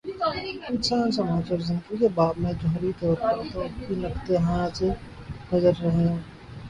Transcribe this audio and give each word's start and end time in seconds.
انسان، 0.69 1.11
سماج 1.11 1.51
اور 1.51 1.59
زندگی 1.59 1.97
کے 1.97 2.07
باب 2.15 2.33
میں، 2.37 2.53
جوہری 2.61 2.91
طور 2.99 3.15
پر 3.15 3.37
دو 3.53 3.61
ہی 3.61 3.95
نقطہ 3.95 4.41
ہائے 4.41 4.89
نظر 5.53 5.73
رہے 5.81 6.07
ہیں۔ 6.07 6.19